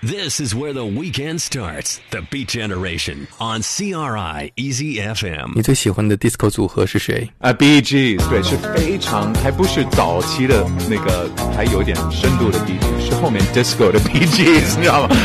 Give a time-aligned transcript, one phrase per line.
[0.00, 1.98] This is where the weekend starts.
[2.12, 5.54] The Beat Generation on CRI Easy FM.
[5.56, 7.28] 你最喜欢的 disco 组合是谁？
[7.38, 15.16] 啊、，BGS 对，是非常还不是早期的那个，还有点深度的 BGS，是后面 disco 的 BGS，你知道吗？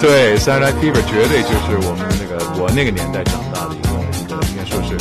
[0.00, 4.96] 对 s a t u r d a y Fever 绝对就是我们那个我那个年代长大的一个，应该说是。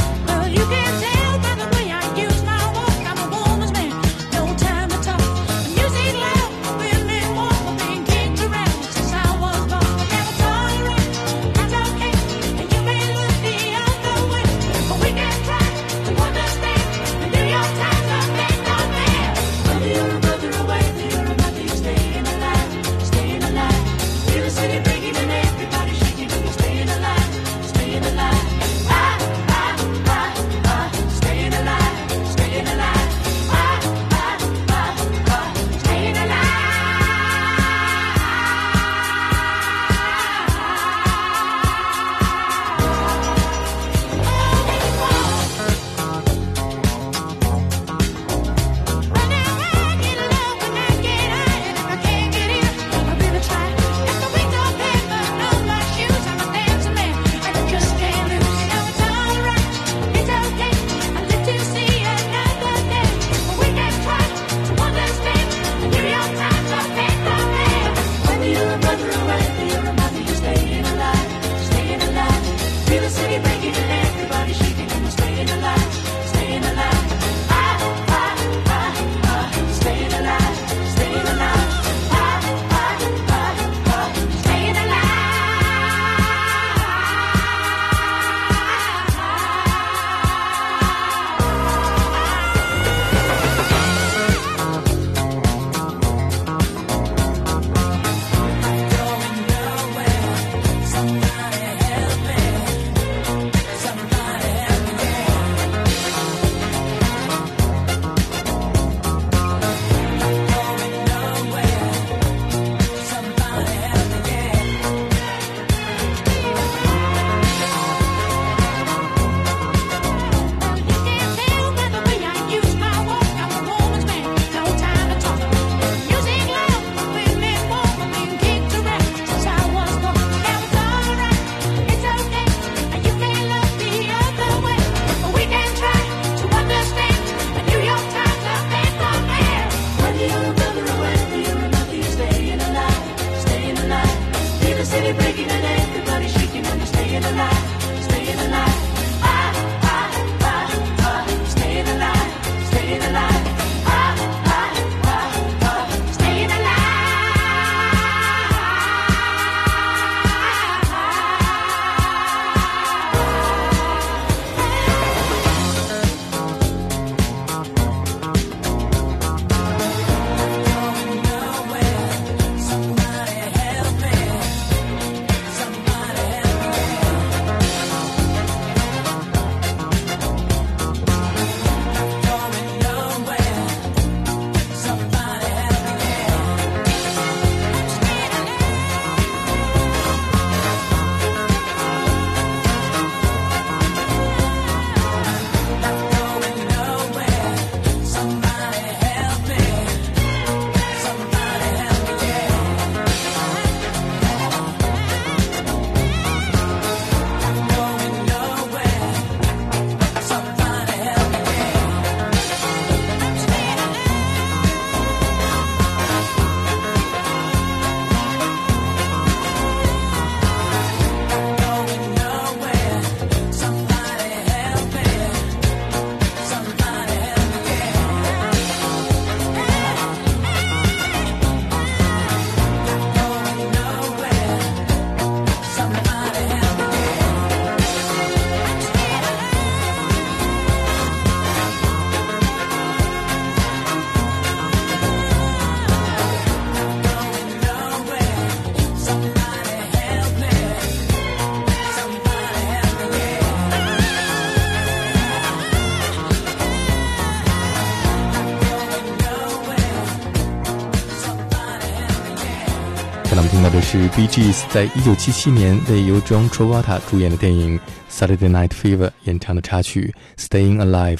[263.35, 267.77] 那么听到的是 BGS 在一九七七年为由 John Travolta 主演的电影
[268.09, 271.17] 《Saturday Night Fever》演唱的插曲《Staying Alive》。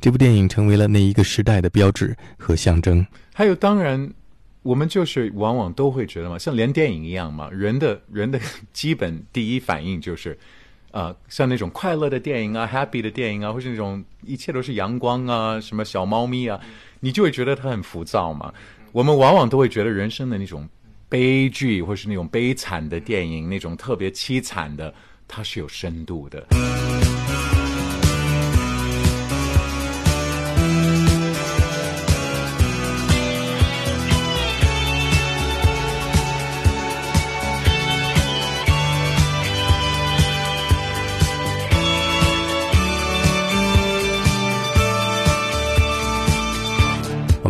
[0.00, 3.06] 这部电影成为了那一个时代的标志和象征。
[3.34, 4.10] 还有，当然，
[4.62, 8.40] 我们就是往往都会觉得嘛，像连电影一样嘛，人的人的
[8.72, 10.38] 基本第一反应就是，
[10.90, 16.58] 啊，像那种快乐的电影啊、happy 的电影啊，或是那种一切都是阳光啊、什么小猫咪啊，
[17.00, 18.54] 你就会觉得它很浮躁嘛。
[18.92, 20.66] 我们往往都会觉得人生的那种。
[21.08, 24.92] 悲剧，或是那种悲惨的电影，那种特别凄惨的，
[25.26, 26.46] 它是有深度的。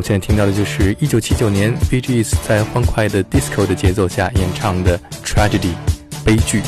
[0.09, 5.75] 现在听到的就是1979年 Bee Gees 在欢快的 disco 的节奏下演唱的《Tragedy》
[6.25, 6.63] 悲剧。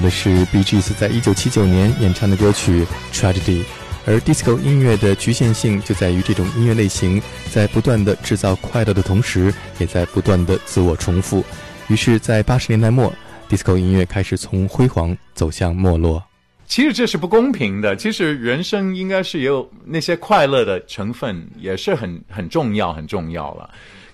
[0.00, 3.62] 的是 B G S 在一九七九年演唱的歌曲《Tragedy》，
[4.06, 11.44] 而 disco 音乐的局限性就在于这种音乐类型在不断的制造快乐的同时，也在不断的自我重复。
[11.88, 13.12] 于是，在八十年代末
[13.48, 16.22] ，disco 音乐开始从辉煌走向没落。
[16.66, 17.94] 其实这是不公平的。
[17.94, 23.70] 其实人生应该是有那些快乐的成分，也是很很重要、很重要了。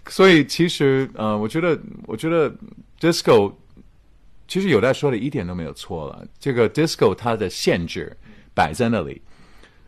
[0.09, 2.53] 所以其实呃，我觉得，我觉得
[3.01, 3.51] disco
[4.52, 6.23] 其实有在说的一点都没有错了。
[6.38, 8.14] 这个 disco 它的限制
[8.52, 9.18] 摆在那里。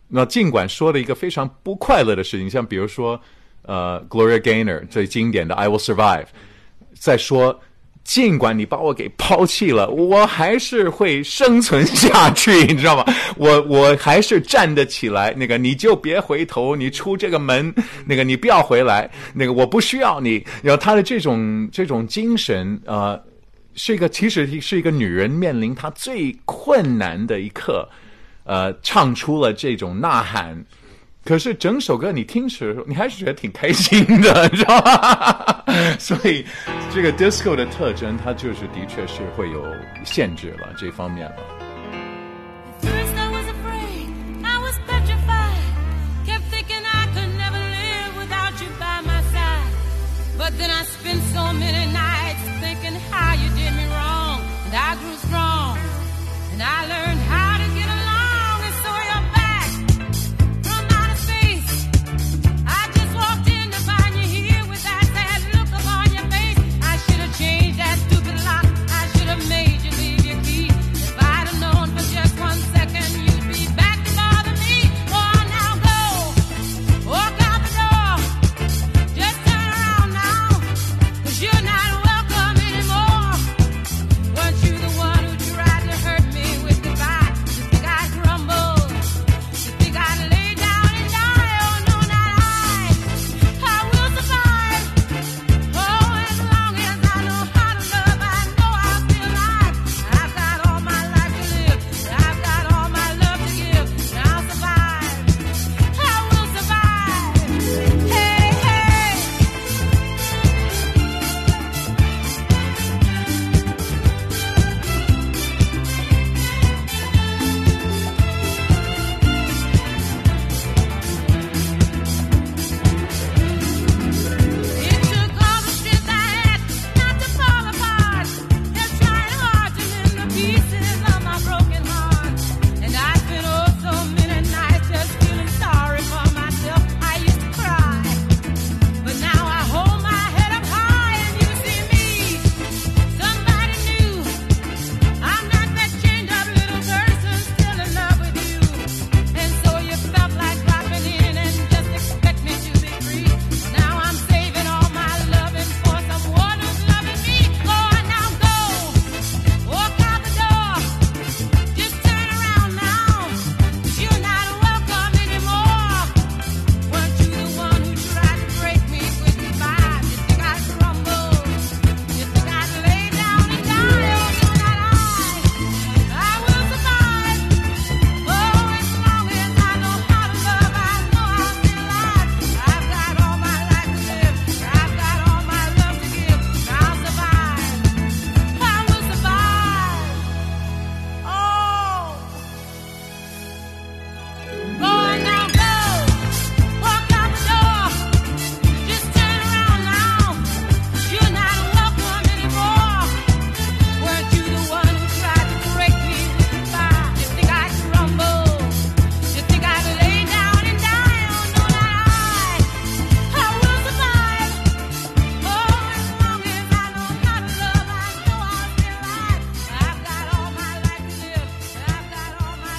[0.08, 3.20] 那尽管说了一个非常不快乐的事情，像比如说
[3.60, 6.24] 呃，Gloria Gaynor 最经典的《I Will Survive》，
[6.94, 7.60] 在说。
[8.04, 13.04] 尽管你把我给抛弃了，我还是会生存下去，你知道吗？
[13.38, 15.32] 我我还是站得起来。
[15.32, 20.44] 那个你就别回头，你出这个门，那个你不要回来，那个我不需要你。
[20.62, 23.18] 然后他的这种这种精神，呃，
[23.74, 27.88] 是一个其实是一个女人面临她最困难的一刻，
[28.44, 30.64] 呃，唱出了这种呐喊。
[31.24, 35.64] 可是整首歌你听时，你还是觉得挺开心的，你知道吗？
[35.98, 36.44] 所以
[36.92, 39.64] 这个 disco 的特征，它就是的确是会有
[40.04, 41.63] 限制了这方面了。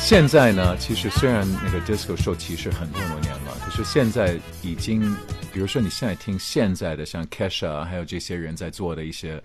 [0.05, 5.01] 现在呢，其实虽然那个 disco 受歧视很多很多年了，可是现在已经，
[5.51, 9.41] 比如说你现在听现在的像 Kesha 还有这些人在做的一些，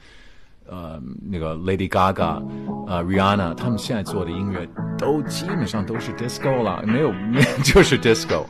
[0.69, 2.45] 呃，那个 Lady Gaga，
[2.87, 8.45] 呃，Rihanna，他们现在做的音乐都基本上都是 disco 了，没有没有就是 disco。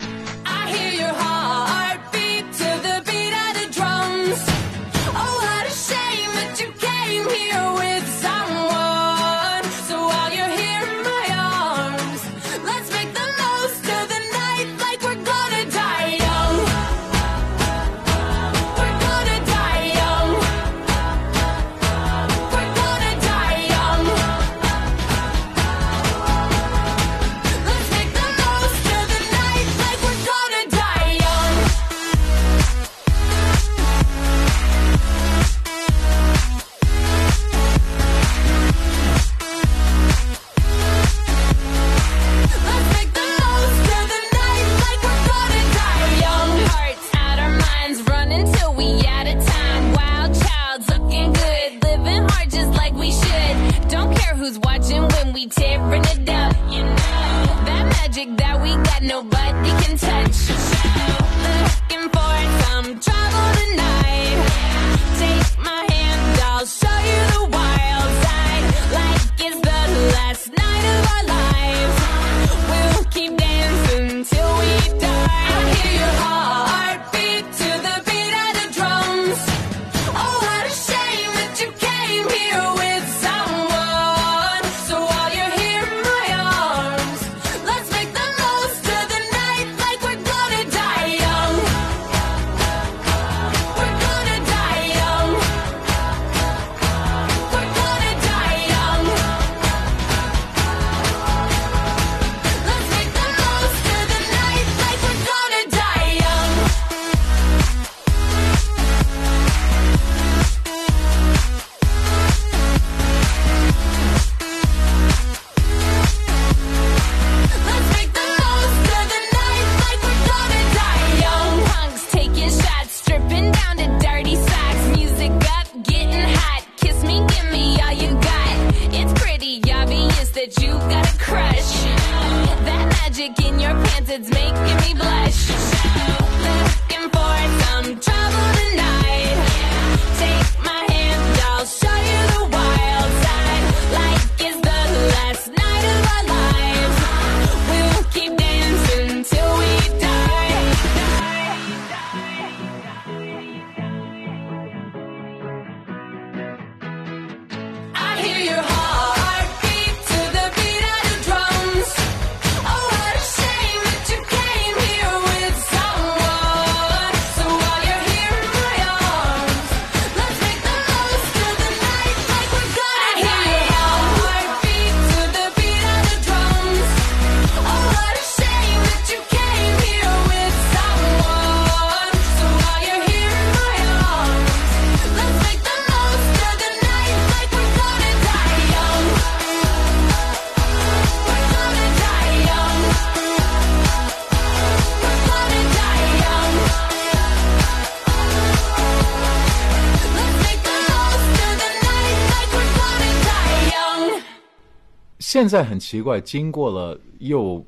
[205.48, 207.64] 现在很奇怪，经过了又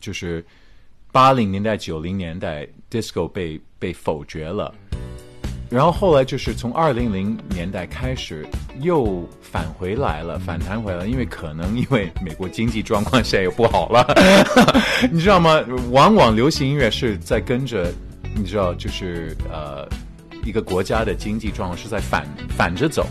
[0.00, 0.44] 就是
[1.12, 4.74] 八零年代、九零年代，disco 被被否决了，
[5.70, 8.46] 然后后来就是从二零零年代开始
[8.80, 14.06] 又返回来了，反弹回来，因为可能因为美国经济状况现在又不好了，
[15.10, 15.60] 你知道吗？
[15.90, 17.90] 往往流行音乐是在跟着，
[18.34, 19.88] 你知道，就是呃
[20.44, 23.06] 一个国家的经济状况是在反反着走。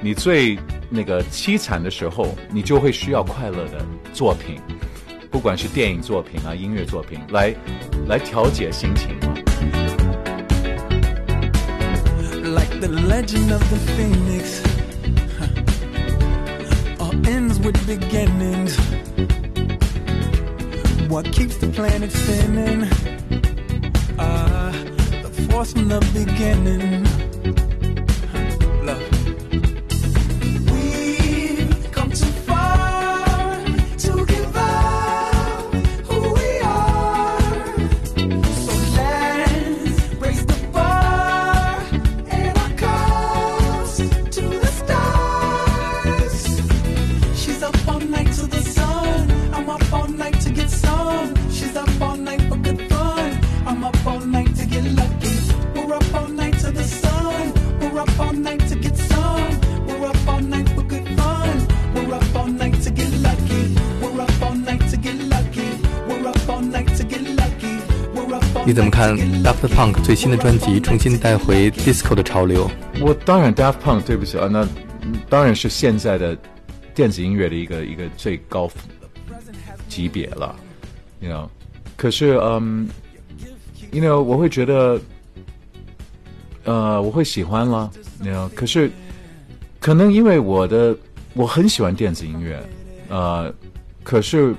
[0.00, 0.56] 你最
[0.90, 4.60] 那个凄惨的时候，你就会需要快乐的作品，
[5.30, 7.54] 不管是电影作品啊、音乐作品，来
[8.06, 9.18] 来调节心情。
[12.54, 14.62] like the legend of the phoenix.
[15.38, 15.48] huh.
[16.98, 18.76] All ends with beginnings.
[21.08, 22.88] What keeps the planet spinning?
[24.18, 24.72] Uh,
[25.22, 27.06] the force from the beginning.
[68.78, 69.66] 怎么看 Daft.
[69.74, 72.70] Punk 最新的专辑重新带回 disco 的潮流？
[73.00, 74.64] 我当然 Daft Punk，对不起啊，那
[75.28, 76.38] 当然是现在的
[76.94, 78.70] 电子音乐的一个一个最高
[79.88, 80.54] 级别了
[81.18, 81.48] ，you know。
[81.96, 82.88] 可是，嗯
[83.90, 85.00] ，you know，我会觉得，
[86.62, 87.90] 呃，我会喜欢了
[88.22, 88.48] ，you know。
[88.54, 88.88] 可是，
[89.80, 90.96] 可能因为我的
[91.34, 92.64] 我很喜欢电子音乐，
[93.08, 93.52] 呃，
[94.04, 94.54] 可是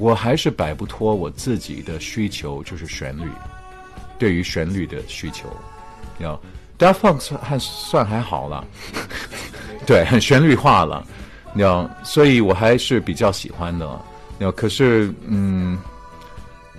[0.00, 3.28] 我还是摆不脱我自己的需求，就是旋律，
[4.18, 5.54] 对于旋律的需求。
[6.18, 6.40] 要
[6.78, 8.64] Daft Punk 算还算还好了，
[9.86, 11.06] 对，很旋律化了，
[11.52, 13.86] 你知道，所以我还是比较喜欢的。
[14.32, 15.78] 你知道，可是嗯，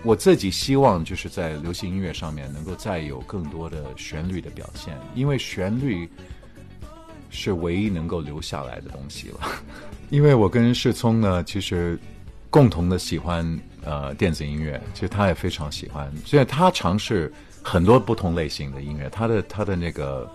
[0.02, 6.10] 我自己希望就是在流行音乐上面能够再有更多的旋律的表现，因为旋律
[7.30, 9.40] 是唯一能够留下来的东西了。
[10.10, 12.00] 因为我跟世聪呢，其实
[12.52, 17.34] 共同的喜欢呃电子音乐，其实他也非常喜欢，所以他尝试
[17.64, 20.30] 很多不同类型的音乐，他的他的那个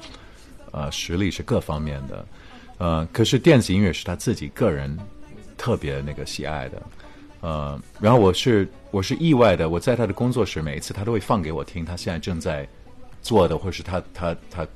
[0.73, 2.27] 呃实力是各方面的，
[2.79, 4.99] 呃，可是电子音乐是他自己个人
[5.59, 6.83] 特别那个喜爱的，
[7.43, 12.67] 呃，然后我是我是意外的，我在他的工作室每一次他都会放给我听，他现在正在
[13.21, 14.67] 做的，或是他他他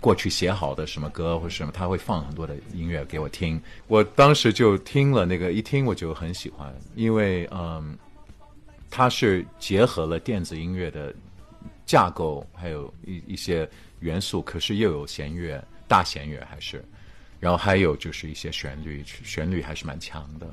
[0.00, 3.60] 过去写好的什么歌或者什么，他会放很多的音乐给我听。
[3.86, 7.96] 我当时就听了那个，一听我就很喜欢，因为嗯，
[8.90, 11.14] 它是结合了电子音乐的
[11.84, 13.68] 架构，还有一一些
[14.00, 16.84] 元素，可是又有弦乐，大弦乐还是，
[17.40, 20.46] 然后还有就是一些旋律，旋律还是蛮强的。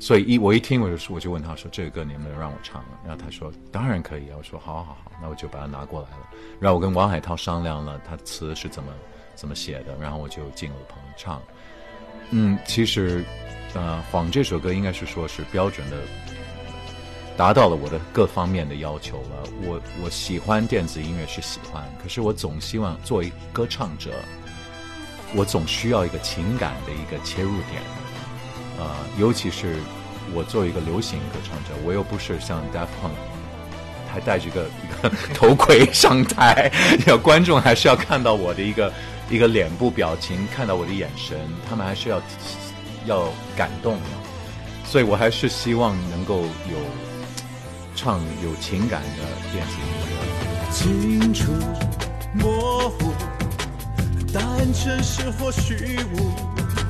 [0.00, 2.82] 所以一我一听我就说我就问他说这个歌能不能让我唱？
[3.06, 4.34] 然后他说当然可以啊。
[4.38, 6.26] 我说好好好，那我就把它拿过来了。
[6.58, 8.90] 然后我跟王海涛商量了他词是怎么
[9.36, 11.40] 怎么写的，然后我就进了棚唱。
[12.30, 13.22] 嗯，其实
[13.74, 15.98] 呃《谎》这首歌应该是说是标准的
[17.36, 19.44] 达到了我的各方面的要求了。
[19.64, 24.12] 我我喜欢电子音乐是喜欢，可是我总希望作为歌唱者，
[25.36, 27.82] 我总需要一个情感的一个切入点。
[28.80, 28.86] 呃，
[29.18, 29.76] 尤其是
[30.32, 33.12] 我作为一个流行歌唱者，我又不是像 Daft Punk，
[34.10, 36.72] 还戴着一个一个 头盔上台，
[37.06, 38.90] 要观众还是要看到我的一个
[39.28, 41.38] 一个脸部表情，看到我的眼神，
[41.68, 42.22] 他们还是要
[43.04, 44.06] 要感动的。
[44.86, 46.78] 所以我还是希望能够有
[47.94, 50.70] 唱有情感的电子音乐。
[50.72, 51.52] 清楚
[52.34, 53.12] 模糊，
[54.32, 56.32] 答案真实或虚无，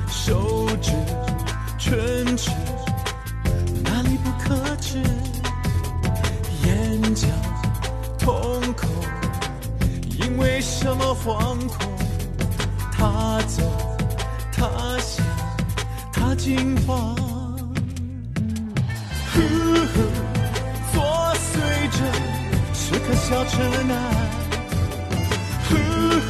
[0.07, 0.93] 手指
[1.83, 2.51] 唇齿，
[3.83, 5.01] 哪里不可知？
[6.63, 7.27] 眼角
[8.19, 8.87] 瞳孔，
[10.19, 11.91] 因为什么惶恐？
[12.91, 13.63] 他走，
[14.53, 15.25] 他想，
[16.13, 17.15] 他惊慌。
[19.33, 19.41] 呼
[19.91, 20.01] 呼，
[20.93, 21.01] 作
[21.35, 21.57] 祟
[21.89, 21.97] 着，
[22.75, 23.97] 时刻笑着难。
[25.67, 25.75] 呼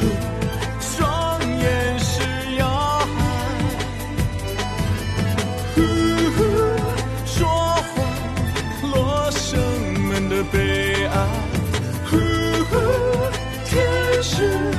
[14.32, 14.71] 是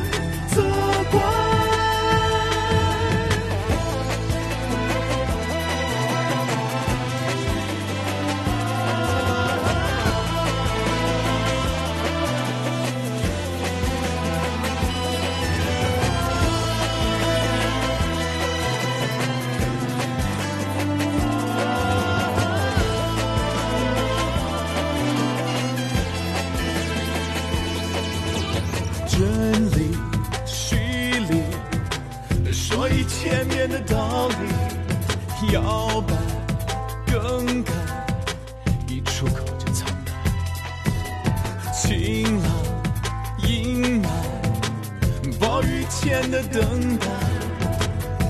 [46.74, 47.06] 等待，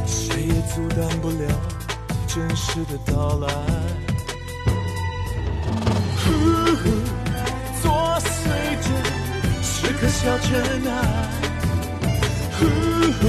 [0.06, 1.48] 谁也阻挡不了
[2.28, 3.48] 真实的到来。
[6.18, 6.26] 呼
[6.76, 6.84] 呼，
[7.82, 8.26] 作祟
[8.82, 8.88] 着。
[9.62, 10.50] 时刻笑着
[10.84, 10.90] 难。
[12.60, 12.60] 呼
[13.14, 13.22] 呼，